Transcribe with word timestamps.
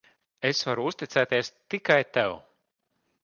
Es 0.47 0.61
varu 0.69 0.85
uzticēties 0.91 1.51
tikai 1.73 1.99
tev. 2.19 2.33